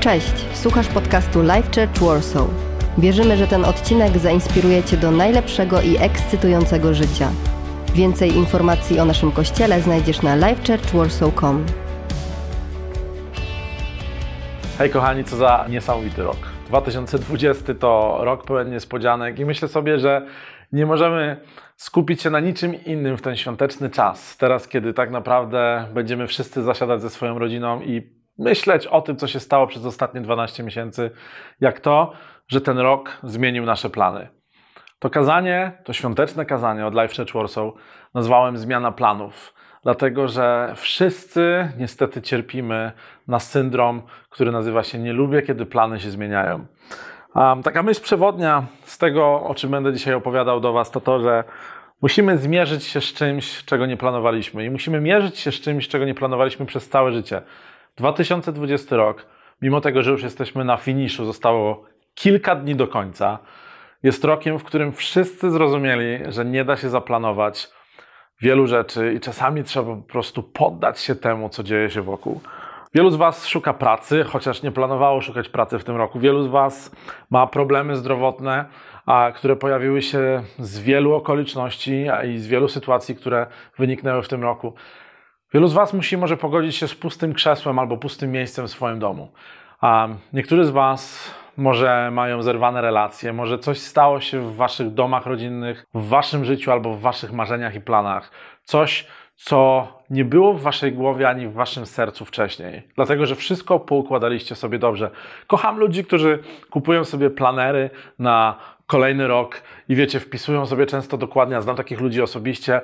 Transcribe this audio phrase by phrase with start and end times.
[0.00, 2.48] Cześć, słuchasz podcastu Life Church Warsaw.
[2.98, 7.28] Wierzymy, że ten odcinek zainspiruje Cię do najlepszego i ekscytującego życia.
[7.94, 11.66] Więcej informacji o naszym kościele znajdziesz na lifechurchwarsaw.com.
[14.78, 16.38] Hej kochani, co za niesamowity rok.
[16.66, 20.26] 2020 to rok pełen niespodzianek i myślę sobie, że
[20.72, 21.40] nie możemy
[21.76, 24.36] skupić się na niczym innym w ten świąteczny czas.
[24.36, 29.26] Teraz, kiedy tak naprawdę będziemy wszyscy zasiadać ze swoją rodziną i myśleć o tym, co
[29.26, 31.10] się stało przez ostatnie 12 miesięcy,
[31.60, 32.12] jak to,
[32.48, 34.28] że ten rok zmienił nasze plany.
[34.98, 37.72] To kazanie, to świąteczne kazanie od Life Church Warsaw
[38.14, 42.92] nazwałem Zmiana Planów, dlatego że wszyscy niestety cierpimy
[43.28, 46.66] na syndrom, który nazywa się Nie lubię, kiedy plany się zmieniają.
[47.34, 51.20] Um, taka myśl przewodnia z tego, o czym będę dzisiaj opowiadał do Was, to to,
[51.20, 51.44] że
[52.02, 56.04] musimy zmierzyć się z czymś, czego nie planowaliśmy i musimy mierzyć się z czymś, czego
[56.04, 57.42] nie planowaliśmy przez całe życie.
[58.00, 59.26] 2020 rok,
[59.62, 61.84] mimo tego, że już jesteśmy na finiszu, zostało
[62.14, 63.38] kilka dni do końca,
[64.02, 67.68] jest rokiem, w którym wszyscy zrozumieli, że nie da się zaplanować
[68.40, 72.40] wielu rzeczy i czasami trzeba po prostu poddać się temu, co dzieje się wokół.
[72.94, 76.18] Wielu z Was szuka pracy, chociaż nie planowało szukać pracy w tym roku.
[76.20, 76.96] Wielu z Was
[77.30, 78.64] ma problemy zdrowotne,
[79.06, 83.46] a, które pojawiły się z wielu okoliczności i z wielu sytuacji, które
[83.78, 84.74] wyniknęły w tym roku.
[85.52, 88.98] Wielu z Was musi może pogodzić się z pustym krzesłem albo pustym miejscem w swoim
[88.98, 89.32] domu.
[89.80, 95.26] A niektórzy z Was może mają zerwane relacje, może coś stało się w Waszych domach
[95.26, 98.30] rodzinnych, w Waszym życiu albo w Waszych marzeniach i planach.
[98.64, 102.82] Coś, co nie było w Waszej głowie ani w Waszym sercu wcześniej.
[102.96, 105.10] Dlatego, że wszystko poukładaliście sobie dobrze.
[105.46, 106.38] Kocham ludzi, którzy
[106.70, 112.22] kupują sobie planery na kolejny rok i wiecie, wpisują sobie często dokładnie, znam takich ludzi
[112.22, 112.80] osobiście,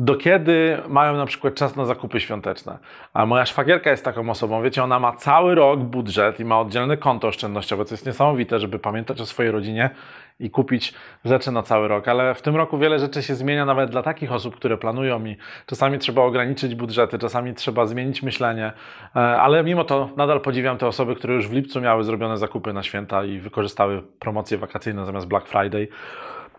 [0.00, 2.78] do kiedy mają na przykład czas na zakupy świąteczne.
[3.14, 6.96] A moja szwagierka jest taką osobą, wiecie, ona ma cały rok budżet i ma oddzielne
[6.96, 9.90] konto oszczędnościowe, co jest niesamowite, żeby pamiętać o swojej rodzinie
[10.40, 12.08] i kupić rzeczy na cały rok.
[12.08, 15.36] Ale w tym roku wiele rzeczy się zmienia nawet dla takich osób, które planują i
[15.66, 18.72] czasami trzeba ograniczyć budżety, czasami trzeba zmienić myślenie,
[19.16, 22.72] e, ale mimo to nadal podziwiam te osoby, które już w lipcu miały zrobione zakupy
[22.72, 25.88] na święta i wykorzystały promocje wakacyjne zamiast Black Friday.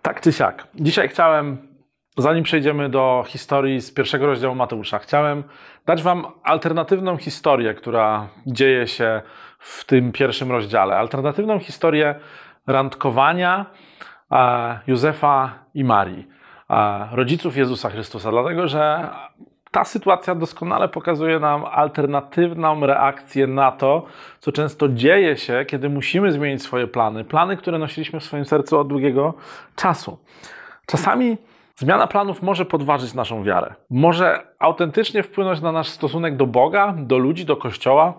[0.01, 0.67] Tak czy siak.
[0.75, 1.70] Dzisiaj chciałem
[2.17, 5.43] Zanim przejdziemy do historii z pierwszego rozdziału Mateusza, chciałem
[5.85, 9.21] dać Wam alternatywną historię, która dzieje się
[9.59, 10.97] w tym pierwszym rozdziale.
[10.97, 12.15] Alternatywną historię
[12.67, 13.65] randkowania
[14.87, 16.27] Józefa i Marii,
[17.11, 19.09] rodziców Jezusa Chrystusa, dlatego że
[19.71, 24.05] ta sytuacja doskonale pokazuje nam alternatywną reakcję na to,
[24.39, 27.23] co często dzieje się, kiedy musimy zmienić swoje plany.
[27.23, 29.33] Plany, które nosiliśmy w swoim sercu od długiego
[29.75, 30.17] czasu.
[30.85, 31.37] Czasami
[31.75, 37.17] Zmiana planów może podważyć naszą wiarę, może autentycznie wpłynąć na nasz stosunek do Boga, do
[37.17, 38.13] ludzi, do Kościoła,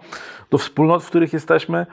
[0.51, 1.87] do wspólnot, w których jesteśmy.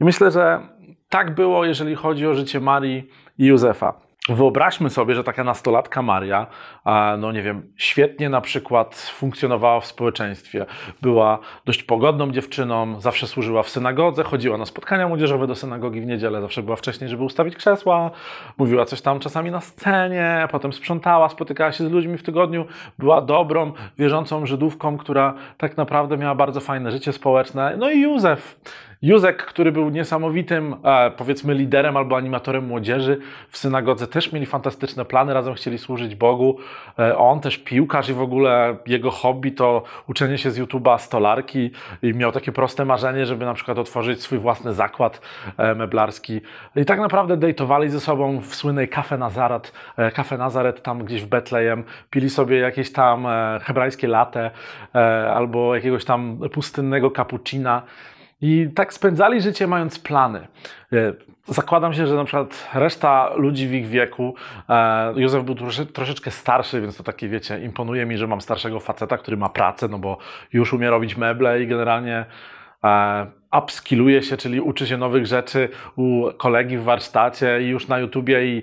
[0.00, 0.60] I myślę, że
[1.08, 3.08] tak było, jeżeli chodzi o życie Marii
[3.38, 3.94] i Józefa.
[4.28, 6.46] Wyobraźmy sobie, że taka nastolatka Maria,
[7.18, 10.66] no nie wiem, świetnie na przykład funkcjonowała w społeczeństwie.
[11.00, 16.06] Była dość pogodną dziewczyną, zawsze służyła w synagodze, chodziła na spotkania młodzieżowe do synagogi w
[16.06, 18.10] niedzielę, zawsze była wcześniej, żeby ustawić krzesła,
[18.58, 22.66] mówiła coś tam czasami na scenie, potem sprzątała, spotykała się z ludźmi w tygodniu,
[22.98, 27.76] była dobrą, wierzącą Żydówką, która tak naprawdę miała bardzo fajne życie społeczne.
[27.78, 28.60] No i Józef
[29.02, 33.18] Józek, który był niesamowitym, e, powiedzmy, liderem albo animatorem młodzieży
[33.48, 36.56] w synagodze, też mieli fantastyczne plany, razem chcieli służyć Bogu.
[36.98, 41.70] E, on też piłkarz i w ogóle jego hobby to uczenie się z YouTube'a stolarki
[42.02, 45.20] i miał takie proste marzenie, żeby na przykład otworzyć swój własny zakład
[45.56, 46.40] e, meblarski.
[46.76, 49.72] I tak naprawdę dejtowali ze sobą w słynnej Cafe Nazaret,
[50.14, 53.26] Cafe Nazaret tam gdzieś w Betlejem, pili sobie jakieś tam
[53.62, 54.50] hebrajskie latte
[55.34, 57.82] albo jakiegoś tam pustynnego cappuccina.
[58.42, 60.46] I tak spędzali życie mając plany.
[60.92, 61.12] E,
[61.46, 64.34] zakładam się, że na przykład reszta ludzi w ich wieku,
[64.68, 65.54] e, Józef był
[65.92, 69.88] troszeczkę starszy, więc to takie, wiecie, imponuje mi, że mam starszego faceta, który ma pracę,
[69.88, 70.18] no bo
[70.52, 72.24] już umie robić meble i generalnie
[72.84, 73.26] e,
[73.58, 78.46] upskilluje się, czyli uczy się nowych rzeczy u kolegi w warsztacie i już na YouTubie
[78.46, 78.62] i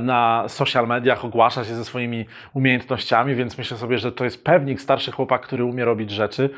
[0.00, 4.80] na social mediach ogłasza się ze swoimi umiejętnościami, więc myślę sobie, że to jest pewnik,
[4.80, 6.50] starszy chłopak, który umie robić rzeczy.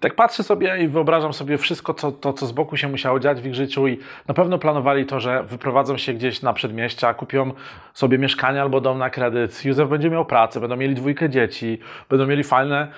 [0.00, 3.40] Tak patrzę sobie i wyobrażam sobie wszystko, co, to, co z boku się musiało dziać
[3.40, 3.98] w ich życiu i
[4.28, 7.52] na pewno planowali to, że wyprowadzą się gdzieś na przedmieścia, kupią
[7.94, 9.64] sobie mieszkanie albo dom na kredyt.
[9.64, 11.78] Józef będzie miał pracę, będą mieli dwójkę dzieci,
[12.10, 12.88] będą mieli fajne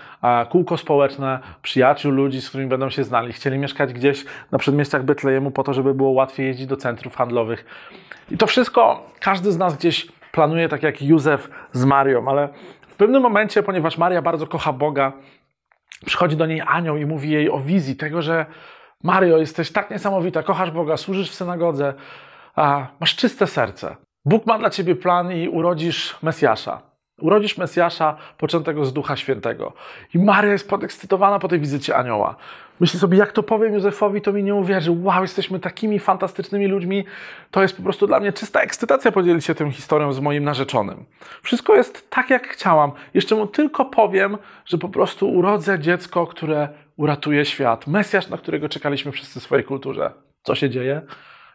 [0.51, 3.33] kółko społeczne, przyjaciół, ludzi, z którymi będą się znali.
[3.33, 7.65] Chcieli mieszkać gdzieś na przedmieściach Betlejemu po to, żeby było łatwiej jeździć do centrów handlowych.
[8.31, 12.49] I to wszystko każdy z nas gdzieś planuje, tak jak Józef z Marią, ale
[12.89, 15.13] w pewnym momencie, ponieważ Maria bardzo kocha Boga,
[16.07, 18.47] przychodzi do niej anioł i mówi jej o wizji tego, że
[19.03, 21.95] Mario, jesteś tak niesamowita, kochasz Boga, służysz w synagodze,
[22.57, 23.97] a masz czyste serce.
[24.25, 26.88] Bóg ma dla ciebie plan i urodzisz Mesjasza.
[27.21, 29.73] Urodzisz Mesjasza poczętego z Ducha Świętego.
[30.15, 32.37] I Maria jest podekscytowana po tej wizycie anioła.
[32.81, 34.91] Myśli sobie, jak to powiem Józefowi, to mi nie uwierzy.
[35.03, 37.05] Wow, jesteśmy takimi fantastycznymi ludźmi.
[37.51, 41.05] To jest po prostu dla mnie czysta ekscytacja podzielić się tą historią z moim narzeczonym.
[41.43, 42.93] Wszystko jest tak, jak chciałam.
[43.15, 47.87] Jeszcze mu tylko powiem, że po prostu urodzę dziecko, które uratuje świat.
[47.87, 50.13] Mesjasz, na którego czekaliśmy wszyscy w swojej kulturze.
[50.43, 51.03] Co się dzieje?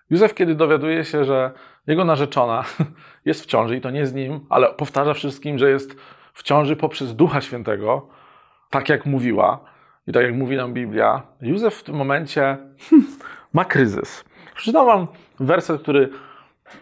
[0.10, 1.52] Józef, kiedy dowiaduje się, że
[1.88, 2.64] jego narzeczona
[3.26, 5.96] jest w ciąży i to nie z nim, ale powtarza wszystkim, że jest
[6.34, 8.08] w ciąży poprzez Ducha Świętego,
[8.70, 9.60] tak jak mówiła
[10.08, 12.58] i tak jak mówi nam Biblia, Józef w tym momencie
[13.54, 14.24] ma kryzys.
[14.56, 15.08] Przeczytam wam
[15.40, 16.10] werset, który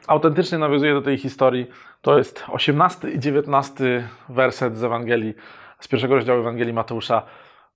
[0.08, 1.68] autentycznie nawiązuje do tej historii.
[2.02, 5.34] To jest 18 i 19 werset z Ewangelii,
[5.80, 7.22] z pierwszego rozdziału Ewangelii Mateusza.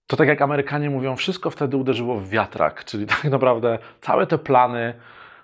[0.07, 4.37] To tak jak Amerykanie mówią, wszystko wtedy uderzyło w wiatrak, czyli tak naprawdę całe te
[4.37, 4.93] plany,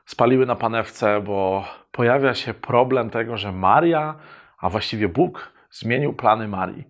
[0.06, 4.16] spaliły na panewce, bo pojawia się problem tego, że Maria,
[4.60, 6.84] a właściwie Bóg, zmienił plany Marii.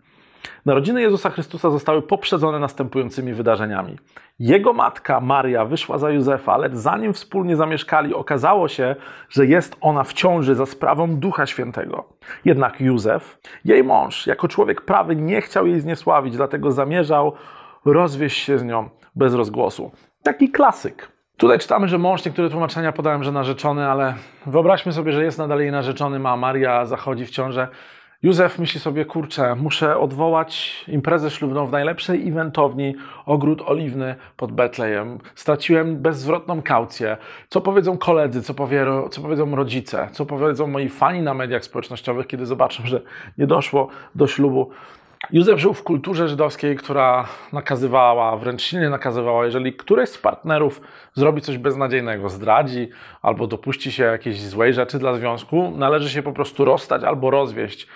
[0.66, 3.98] Narodziny Jezusa Chrystusa zostały poprzedzone następującymi wydarzeniami.
[4.40, 8.96] Jego matka Maria wyszła za Józefa, lecz zanim wspólnie zamieszkali, okazało się,
[9.30, 12.10] że jest ona w ciąży za sprawą Ducha Świętego.
[12.46, 17.34] Jednak Józef, jej mąż, jako człowiek prawy, nie chciał jej zniesławić, dlatego zamierzał
[17.86, 19.92] rozwieść się z nią bez rozgłosu.
[20.24, 21.12] Taki klasyk.
[21.42, 24.14] Tutaj czytamy, że mąż, niektóre tłumaczenia podałem, że narzeczony, ale
[24.46, 27.68] wyobraźmy sobie, że jest nadal jej narzeczony, ma Maria zachodzi w ciążę.
[28.24, 32.96] Józef myśli sobie, kurczę, muszę odwołać imprezę ślubną w najlepszej eventowni,
[33.26, 35.18] ogród oliwny pod Betlejem.
[35.36, 37.18] Straciłem bezzwrotną kaucję.
[37.50, 42.28] Co powiedzą koledzy, co, powie, co powiedzą rodzice, co powiedzą moi fani na mediach społecznościowych,
[42.28, 43.02] kiedy zobaczą, że
[43.38, 44.72] nie doszło do ślubu.
[45.30, 50.82] Józef żył w kulturze żydowskiej, która nakazywała, wręcz silnie nakazywała, jeżeli któryś z partnerów
[51.14, 52.90] zrobi coś beznadziejnego, zdradzi
[53.22, 57.88] albo dopuści się jakiejś złej rzeczy dla związku, należy się po prostu rozstać albo rozwieść.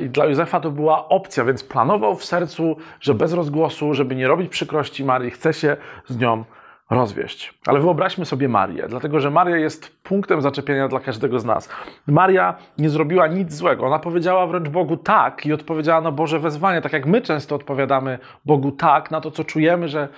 [0.00, 4.28] I dla Józefa to była opcja, więc planował w sercu, że bez rozgłosu, żeby nie
[4.28, 6.44] robić przykrości Marii, chce się z nią
[6.90, 7.54] rozwieść.
[7.66, 11.68] Ale wyobraźmy sobie Marię, dlatego że Maria jest punktem zaczepienia dla każdego z nas.
[12.06, 13.86] Maria nie zrobiła nic złego.
[13.86, 18.18] Ona powiedziała wręcz Bogu tak i odpowiedziała na Boże wezwanie, tak jak my często odpowiadamy
[18.44, 20.08] Bogu tak na to, co czujemy, że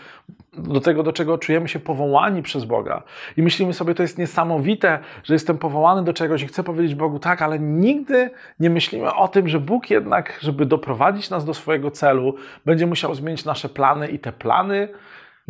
[0.53, 3.03] do tego, do czego czujemy się powołani przez Boga.
[3.37, 7.19] I myślimy sobie, to jest niesamowite, że jestem powołany do czegoś i chcę powiedzieć Bogu
[7.19, 8.31] tak, ale nigdy
[8.61, 12.35] nie myślimy o tym, że Bóg jednak, żeby doprowadzić nas do swojego celu,
[12.65, 14.89] będzie musiał zmienić nasze plany i te plany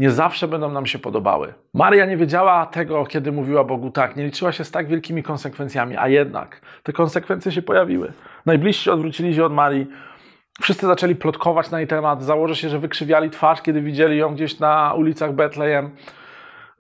[0.01, 1.55] nie zawsze będą nam się podobały.
[1.75, 5.97] Maria nie wiedziała tego, kiedy mówiła Bogu tak, nie liczyła się z tak wielkimi konsekwencjami,
[5.97, 8.13] a jednak te konsekwencje się pojawiły.
[8.47, 9.87] Najbliżsi odwrócili się od Marii,
[10.61, 14.59] wszyscy zaczęli plotkować na jej temat, założę się, że wykrzywiali twarz, kiedy widzieli ją gdzieś
[14.59, 15.91] na ulicach Betlejem.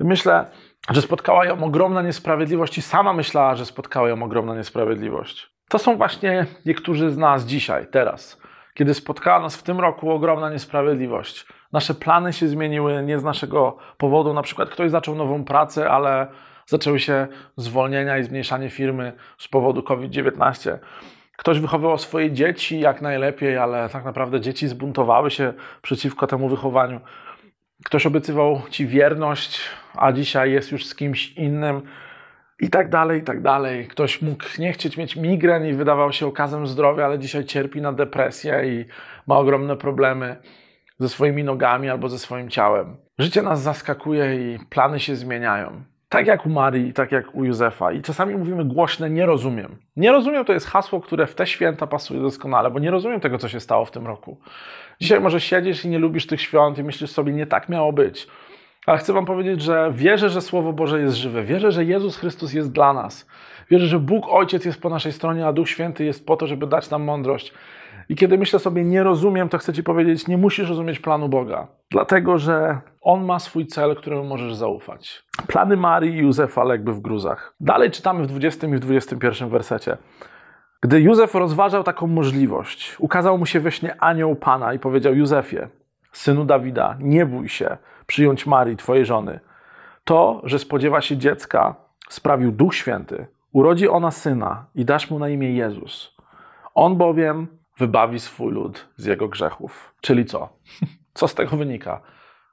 [0.01, 0.47] Myślę,
[0.91, 5.51] że spotkała ją ogromna niesprawiedliwość i sama myślała, że spotkała ją ogromna niesprawiedliwość.
[5.69, 8.41] To są właśnie niektórzy z nas dzisiaj, teraz,
[8.75, 13.77] kiedy spotkała nas w tym roku ogromna niesprawiedliwość nasze plany się zmieniły nie z naszego
[13.99, 14.35] powodu.
[14.35, 16.27] Na przykład ktoś zaczął nową pracę, ale
[16.67, 20.79] zaczęły się zwolnienia i zmniejszanie firmy z powodu COVID-19.
[21.37, 25.53] Ktoś wychowywał swoje dzieci jak najlepiej, ale tak naprawdę dzieci zbuntowały się
[25.83, 27.01] przeciwko temu wychowaniu.
[27.85, 29.61] Ktoś obiecywał ci wierność,
[29.95, 31.83] a dzisiaj jest już z kimś innym
[32.61, 33.89] i tak dalej, i tak dalej.
[33.89, 37.93] Ktoś mógł nie chcieć mieć migren i wydawał się okazem zdrowia, ale dzisiaj cierpi na
[37.93, 38.85] depresję i
[39.27, 40.37] ma ogromne problemy
[41.01, 42.97] ze swoimi nogami albo ze swoim ciałem.
[43.19, 45.83] Życie nas zaskakuje i plany się zmieniają.
[46.09, 47.93] Tak jak u Marii, tak jak u Józefa.
[47.93, 49.77] I czasami mówimy głośne nie rozumiem.
[49.97, 53.39] Nie rozumiem to jest hasło, które w te święta pasuje doskonale, bo nie rozumiem tego,
[53.39, 54.41] co się stało w tym roku.
[55.01, 58.29] Dzisiaj może siedzisz i nie lubisz tych świąt i myślisz sobie, nie tak miało być.
[58.87, 61.43] Ale chcę Wam powiedzieć, że wierzę, że Słowo Boże jest żywe.
[61.43, 63.27] Wierzę, że Jezus Chrystus jest dla nas.
[63.71, 66.67] Wierzę, że Bóg Ojciec jest po naszej stronie, a Duch Święty jest po to, żeby
[66.67, 67.55] dać nam mądrość.
[68.09, 71.67] I kiedy myślę sobie, nie rozumiem, to chcę Ci powiedzieć, nie musisz rozumieć planu Boga,
[71.91, 75.23] dlatego że On ma swój cel, któremu możesz zaufać.
[75.47, 77.55] Plany Marii i Józefa legły w gruzach.
[77.61, 79.97] Dalej czytamy w 20 i w 21 wersecie.
[80.83, 85.69] Gdy Józef rozważał taką możliwość, ukazał mu się we śnie anioł Pana i powiedział Józefie,
[86.13, 89.41] synu Dawida, nie bój się przyjąć Marii, twojej żony.
[90.05, 91.75] To, że spodziewa się dziecka,
[92.09, 93.27] sprawił Duch Święty.
[93.53, 96.17] Urodzi ona syna i dasz mu na imię Jezus.
[96.75, 97.47] On bowiem
[97.79, 99.95] wybawi swój lud z jego grzechów.
[100.01, 100.49] Czyli co?
[101.15, 102.01] Co z tego wynika?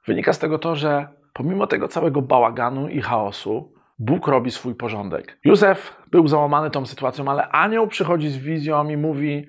[0.06, 5.38] Wynika z tego to, że pomimo tego całego bałaganu i chaosu, Bóg robi swój porządek.
[5.44, 9.46] Józef był załamany tą sytuacją, ale anioł przychodzi z wizją i mówi: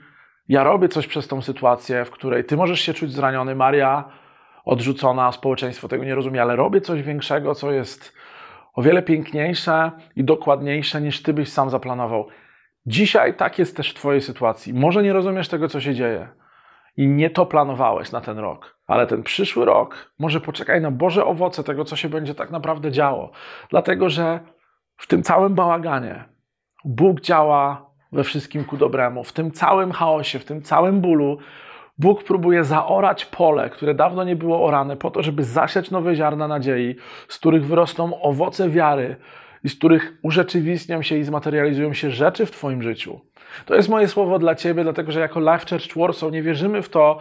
[0.48, 4.10] Ja robię coś przez tą sytuację, w której ty możesz się czuć zraniony, Maria
[4.66, 8.14] odrzucona, społeczeństwo tego nie rozumie, ale robię coś większego, co jest
[8.80, 12.28] o wiele piękniejsze i dokładniejsze niż ty byś sam zaplanował.
[12.86, 14.74] Dzisiaj tak jest też w twojej sytuacji.
[14.74, 16.28] Może nie rozumiesz tego, co się dzieje
[16.98, 21.26] i nie to planowałeś na ten rok, ale ten przyszły rok może poczekaj na Boże
[21.26, 23.32] owoce tego, co się będzie tak naprawdę działo.
[23.70, 24.40] Dlatego, że
[24.98, 26.24] w tym całym bałaganie
[26.86, 29.24] Bóg działa we wszystkim ku dobremu.
[29.24, 31.38] W tym całym chaosie, w tym całym bólu
[32.00, 36.48] Bóg próbuje zaorać pole, które dawno nie było orane, po to, żeby zasiać nowe ziarna
[36.48, 36.96] nadziei,
[37.28, 39.16] z których wyrosną owoce wiary
[39.64, 43.20] i z których urzeczywistnią się i zmaterializują się rzeczy w Twoim życiu.
[43.66, 46.90] To jest moje słowo dla Ciebie, dlatego że jako Life Church Warsaw nie wierzymy w
[46.90, 47.20] to,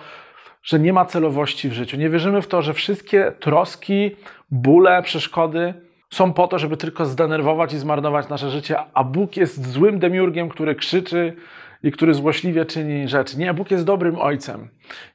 [0.63, 1.97] że nie ma celowości w życiu.
[1.97, 4.17] Nie wierzymy w to, że wszystkie troski,
[4.51, 5.75] bóle, przeszkody
[6.11, 10.49] są po to, żeby tylko zdenerwować i zmarnować nasze życie, a Bóg jest złym demiurgiem,
[10.49, 11.37] który krzyczy
[11.83, 13.39] i który złośliwie czyni rzeczy.
[13.39, 14.69] Nie, Bóg jest dobrym ojcem.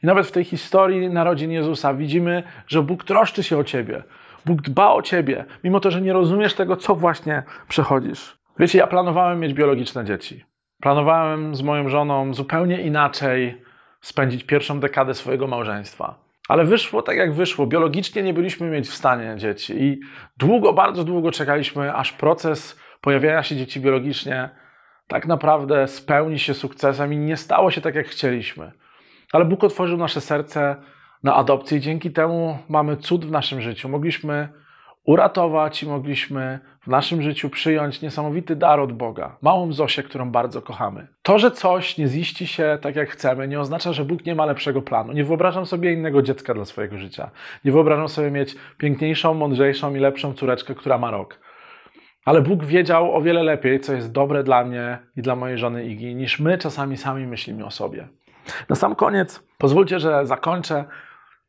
[0.04, 4.04] I nawet w tej historii narodzin Jezusa widzimy, że Bóg troszczy się o ciebie.
[4.46, 8.38] Bóg dba o ciebie, mimo to, że nie rozumiesz tego, co właśnie przechodzisz.
[8.60, 10.46] Wiecie, ja planowałem mieć biologiczne dzieci.
[10.82, 13.62] Planowałem z moją żoną zupełnie inaczej
[14.02, 16.24] spędzić pierwszą dekadę swojego małżeństwa.
[16.50, 17.68] Ale wyszło tak, jak wyszło.
[17.68, 19.84] Biologicznie nie byliśmy mieć w stanie dzieci.
[19.84, 20.00] I
[20.38, 24.50] długo, bardzo długo czekaliśmy, aż proces pojawiania się dzieci biologicznie
[25.08, 28.72] tak naprawdę spełni się sukcesem i nie stało się tak, jak chcieliśmy.
[29.32, 30.76] Ale Bóg otworzył nasze serce
[31.24, 33.90] na adopcję i dzięki temu mamy cud w naszym życiu.
[33.90, 34.50] Mogliśmy
[35.06, 40.62] uratować i mogliśmy w naszym życiu przyjąć niesamowity dar od Boga, małą Zosię, którą bardzo
[40.62, 41.08] kochamy.
[41.22, 44.46] To, że coś nie ziści się tak, jak chcemy, nie oznacza, że Bóg nie ma
[44.46, 45.14] lepszego planu.
[45.14, 47.30] Nie wyobrażam sobie innego dziecka dla swojego życia.
[47.66, 51.40] Nie wyobrażam sobie mieć piękniejszą, mądrzejszą i lepszą córeczkę, która ma rok.
[52.26, 55.86] Ale Bóg wiedział o wiele lepiej, co jest dobre dla mnie i dla mojej żony
[55.86, 58.08] Igi, niż my czasami sami myślimy o sobie.
[58.70, 60.86] Na sam koniec pozwólcie, że zakończę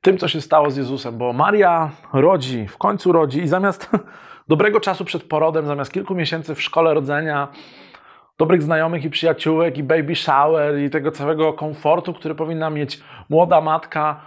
[0.01, 3.91] tym, co się stało z Jezusem, bo Maria rodzi, w końcu rodzi i zamiast
[4.49, 7.49] dobrego czasu przed porodem, zamiast kilku miesięcy w szkole rodzenia,
[8.39, 13.61] dobrych znajomych i przyjaciółek i baby shower i tego całego komfortu, który powinna mieć młoda
[13.61, 14.21] matka,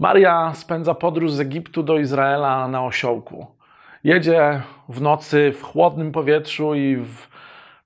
[0.00, 3.46] Maria spędza podróż z Egiptu do Izraela na osiołku.
[4.04, 7.28] Jedzie w nocy w chłodnym powietrzu i w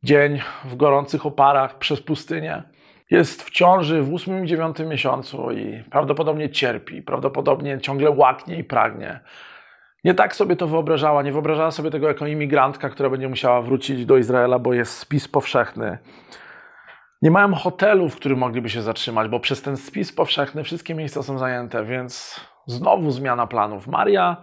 [0.02, 2.62] dzień w gorących oparach przez pustynię.
[3.10, 9.20] Jest w ciąży w ósmym i miesiącu i prawdopodobnie cierpi, prawdopodobnie ciągle łaknie i pragnie.
[10.04, 14.06] Nie tak sobie to wyobrażała, nie wyobrażała sobie tego jako imigrantka, która będzie musiała wrócić
[14.06, 15.98] do Izraela, bo jest spis powszechny.
[17.22, 21.22] Nie mają hotelu, w którym mogliby się zatrzymać, bo przez ten spis powszechny wszystkie miejsca
[21.22, 23.86] są zajęte, więc znowu zmiana planów.
[23.86, 24.36] Maria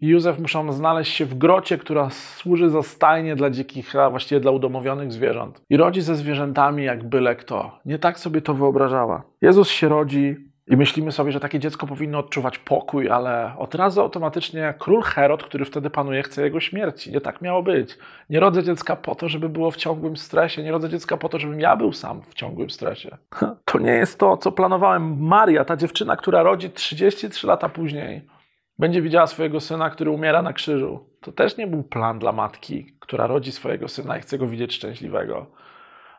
[0.00, 4.40] i Józef muszą znaleźć się w grocie, która służy za stajnie dla dzikich, a właściwie
[4.40, 5.62] dla udomowionych zwierząt.
[5.70, 7.78] I rodzi ze zwierzętami jak byle kto.
[7.84, 9.22] Nie tak sobie to wyobrażała.
[9.42, 10.36] Jezus się rodzi
[10.66, 15.42] i myślimy sobie, że takie dziecko powinno odczuwać pokój, ale od razu automatycznie król Herod,
[15.42, 17.12] który wtedy panuje, chce jego śmierci.
[17.12, 17.98] Nie tak miało być.
[18.30, 20.62] Nie rodzę dziecka po to, żeby było w ciągłym stresie.
[20.62, 23.16] Nie rodzę dziecka po to, żebym ja był sam w ciągłym stresie.
[23.64, 25.16] To nie jest to, co planowałem.
[25.20, 28.22] Maria, ta dziewczyna, która rodzi 33 lata później,
[28.78, 31.08] będzie widziała swojego syna, który umiera na krzyżu.
[31.20, 34.74] To też nie był plan dla matki, która rodzi swojego syna i chce go widzieć
[34.74, 35.46] szczęśliwego.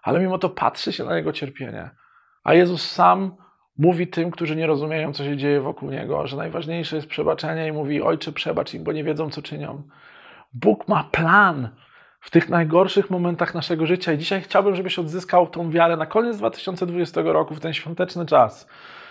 [0.04, 1.90] Ale mimo to patrzy się na jego cierpienie.
[2.44, 3.36] A Jezus sam
[3.78, 7.72] mówi tym, którzy nie rozumieją, co się dzieje wokół niego, że najważniejsze jest przebaczenie i
[7.72, 9.84] mówi: Ojcze, przebacz im, bo nie wiedzą, co czynią.
[10.54, 11.70] Bóg ma plan
[12.26, 16.38] w tych najgorszych momentach naszego życia i dzisiaj chciałbym, żebyś odzyskał tą wiarę na koniec
[16.38, 18.68] 2020 roku, w ten świąteczny czas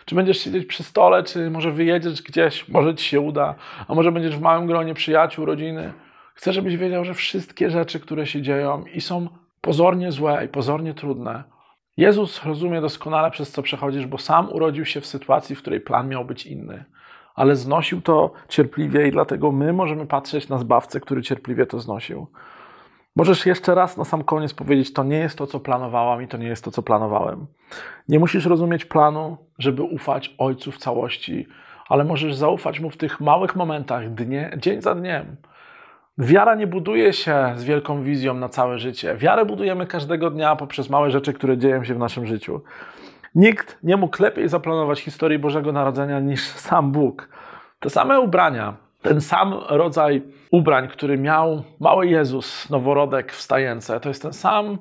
[0.07, 3.55] czy będziesz siedzieć przy stole, czy może wyjedziesz gdzieś, może ci się uda,
[3.89, 5.93] a może będziesz w małym gronie przyjaciół, rodziny.
[6.35, 9.29] Chcę, żebyś wiedział, że wszystkie rzeczy, które się dzieją i są
[9.61, 11.45] pozornie złe i pozornie trudne,
[11.97, 16.09] Jezus rozumie doskonale, przez co przechodzisz, bo sam urodził się w sytuacji, w której plan
[16.09, 16.85] miał być inny.
[17.35, 22.27] Ale znosił to cierpliwie i dlatego my możemy patrzeć na zbawcę, który cierpliwie to znosił.
[23.17, 26.37] Możesz jeszcze raz na sam koniec powiedzieć: To nie jest to, co planowałam, i to
[26.37, 27.47] nie jest to, co planowałem.
[28.09, 31.47] Nie musisz rozumieć planu, żeby ufać Ojcu w całości,
[31.89, 35.37] ale możesz zaufać Mu w tych małych momentach, dnie, dzień za dniem.
[36.19, 39.17] Wiara nie buduje się z wielką wizją na całe życie.
[39.17, 42.63] Wiarę budujemy każdego dnia poprzez małe rzeczy, które dzieją się w naszym życiu.
[43.35, 47.29] Nikt nie mógł lepiej zaplanować historii Bożego Narodzenia niż sam Bóg.
[47.81, 54.09] Te same ubrania, ten sam rodzaj ubrań, który miał mały Jezus, noworodek w stajence, to
[54.09, 54.79] jest ten sam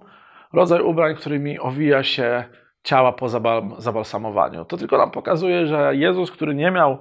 [0.54, 2.44] rodzaj ubrań, którymi owija się
[2.84, 3.30] ciała po
[3.78, 4.66] zabalsamowaniu.
[4.66, 6.98] To tylko nam pokazuje, że Jezus, który nie miał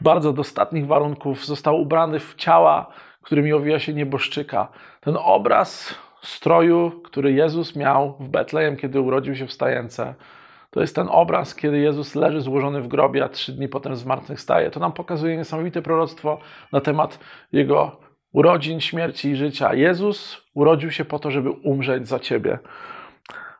[0.00, 2.86] bardzo dostatnich warunków, został ubrany w ciała,
[3.22, 4.68] którymi owija się nieboszczyka.
[5.00, 9.52] Ten obraz stroju, który Jezus miał w Betlejem, kiedy urodził się w
[10.70, 14.70] To jest ten obraz, kiedy Jezus leży złożony w grobie, a trzy dni potem zmartwychwstaje.
[14.70, 16.38] To nam pokazuje niesamowite proroctwo
[16.72, 17.18] na temat
[17.52, 18.00] Jego
[18.32, 19.74] urodzin, śmierci i życia.
[19.74, 22.58] Jezus urodził się po to, żeby umrzeć za Ciebie.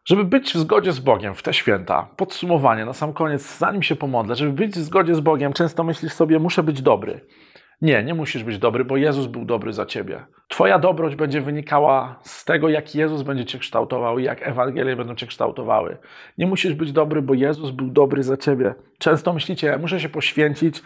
[0.04, 3.96] Żeby być w zgodzie z Bogiem w te święta, podsumowanie na sam koniec, zanim się
[3.96, 7.20] pomodlę, żeby być w zgodzie z Bogiem, często myślisz sobie, muszę być dobry.
[7.82, 10.25] Nie, nie musisz być dobry, bo Jezus był dobry za ciebie.
[10.49, 15.14] Twoja dobroć będzie wynikała z tego, jak Jezus będzie cię kształtował i jak Ewangelie będą
[15.14, 15.97] cię kształtowały.
[16.38, 18.75] Nie musisz być dobry, bo Jezus był dobry za ciebie.
[18.99, 20.82] Często myślicie, muszę się poświęcić.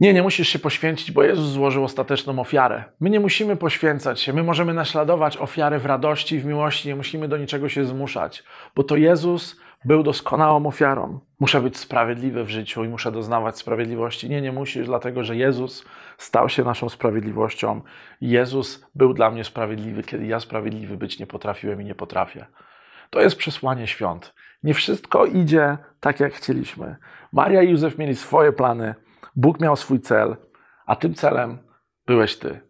[0.00, 2.84] Nie, nie musisz się poświęcić, bo Jezus złożył ostateczną ofiarę.
[3.00, 7.28] My nie musimy poświęcać się, my możemy naśladować ofiary w radości w miłości, nie musimy
[7.28, 8.44] do niczego się zmuszać,
[8.76, 11.20] bo to Jezus był doskonałą ofiarą.
[11.40, 14.28] Muszę być sprawiedliwy w życiu i muszę doznawać sprawiedliwości.
[14.28, 15.84] Nie, nie musisz, dlatego że Jezus
[16.18, 17.80] stał się naszą sprawiedliwością.
[18.20, 22.46] Jezus był dla mnie sprawiedliwy, kiedy ja sprawiedliwy być nie potrafiłem i nie potrafię.
[23.10, 24.34] To jest przesłanie świąt.
[24.62, 26.96] Nie wszystko idzie tak, jak chcieliśmy.
[27.32, 28.94] Maria i Józef mieli swoje plany,
[29.36, 30.36] Bóg miał swój cel,
[30.86, 31.58] a tym celem
[32.06, 32.60] byłeś Ty.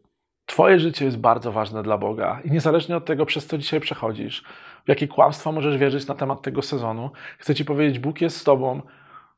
[0.46, 4.44] Twoje życie jest bardzo ważne dla Boga i niezależnie od tego, przez co dzisiaj przechodzisz,
[4.84, 8.44] w jakie kłamstwa możesz wierzyć na temat tego sezonu, chcę Ci powiedzieć, Bóg jest z
[8.44, 8.82] Tobą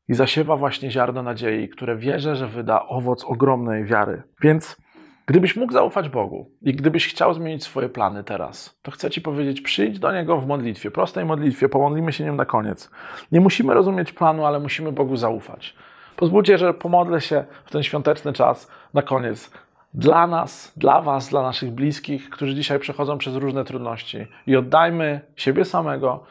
[0.07, 4.23] i zasiewa właśnie ziarno nadziei, które wierzę, że wyda owoc ogromnej wiary.
[4.41, 4.77] Więc
[5.25, 9.61] gdybyś mógł zaufać Bogu i gdybyś chciał zmienić swoje plany teraz, to chcę Ci powiedzieć,
[9.61, 12.91] przyjdź do Niego w modlitwie, prostej modlitwie, pomodlimy się nim na koniec.
[13.31, 15.75] Nie musimy rozumieć planu, ale musimy Bogu zaufać.
[16.15, 19.51] Pozwólcie, że pomodlę się w ten świąteczny czas na koniec
[19.93, 25.21] dla nas, dla Was, dla naszych bliskich, którzy dzisiaj przechodzą przez różne trudności i oddajmy
[25.35, 26.23] siebie samego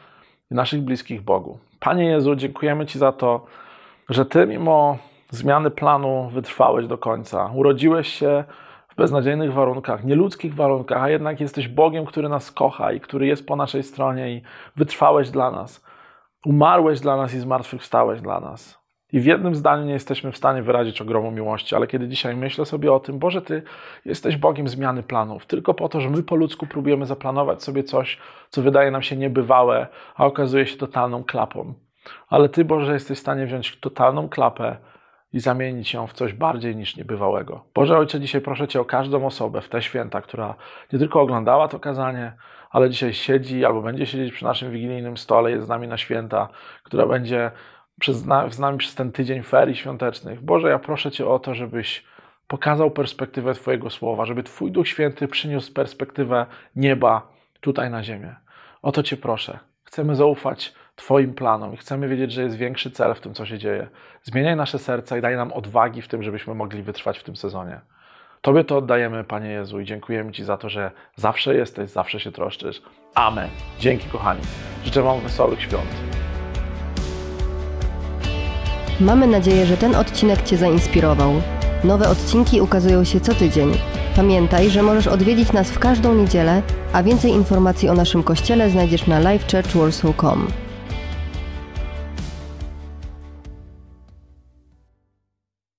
[0.51, 1.59] i naszych bliskich Bogu.
[1.79, 3.45] Panie Jezu, dziękujemy Ci za to,
[4.09, 4.97] że Ty mimo
[5.29, 7.51] zmiany planu wytrwałeś do końca.
[7.55, 8.43] Urodziłeś się
[8.87, 13.47] w beznadziejnych warunkach, nieludzkich warunkach, a jednak jesteś Bogiem, który nas kocha i który jest
[13.47, 14.41] po naszej stronie i
[14.75, 15.85] wytrwałeś dla nas.
[16.45, 18.82] Umarłeś dla nas i zmartwychwstałeś dla nas.
[19.13, 22.65] I w jednym zdaniu nie jesteśmy w stanie wyrazić ogromu miłości, ale kiedy dzisiaj myślę
[22.65, 23.63] sobie o tym, Boże, Ty
[24.05, 28.17] jesteś Bogiem zmiany planów, tylko po to, że my po ludzku próbujemy zaplanować sobie coś,
[28.49, 31.73] co wydaje nam się niebywałe, a okazuje się totalną klapą.
[32.29, 34.77] Ale Ty, Boże, jesteś w stanie wziąć totalną klapę
[35.33, 37.63] i zamienić ją w coś bardziej niż niebywałego.
[37.75, 40.55] Boże Ojcze, dzisiaj proszę Cię o każdą osobę w te święta, która
[40.93, 42.33] nie tylko oglądała to kazanie,
[42.69, 46.49] ale dzisiaj siedzi albo będzie siedzieć przy naszym wigilijnym stole, jest z nami na święta,
[46.83, 47.51] która będzie
[47.99, 48.17] przez,
[48.49, 50.41] z nami przez ten tydzień ferii świątecznych.
[50.41, 52.03] Boże, ja proszę Cię o to, żebyś
[52.47, 57.27] pokazał perspektywę Twojego słowa, żeby Twój Duch Święty przyniósł perspektywę nieba
[57.61, 58.35] tutaj na ziemię.
[58.81, 59.59] O to Cię proszę.
[59.83, 63.57] Chcemy zaufać Twoim planom i chcemy wiedzieć, że jest większy cel w tym, co się
[63.57, 63.87] dzieje.
[64.23, 67.79] Zmieniaj nasze serca i daj nam odwagi w tym, żebyśmy mogli wytrwać w tym sezonie.
[68.41, 72.31] Tobie to oddajemy, Panie Jezu, i dziękujemy Ci za to, że zawsze jesteś, zawsze się
[72.31, 72.81] troszczysz.
[73.15, 73.49] Amen.
[73.79, 74.41] Dzięki, kochani.
[74.85, 76.22] Życzę Wam wesołych świąt.
[79.03, 81.33] Mamy nadzieję, że ten odcinek Cię zainspirował.
[81.83, 83.71] Nowe odcinki ukazują się co tydzień.
[84.15, 86.61] Pamiętaj, że możesz odwiedzić nas w każdą niedzielę,
[86.93, 90.47] a więcej informacji o naszym kościele znajdziesz na livechurchwarsaw.com.